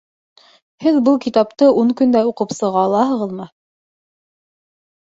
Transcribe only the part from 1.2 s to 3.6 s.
китапты ун көндә уҡып сыға алаһығыҙмы?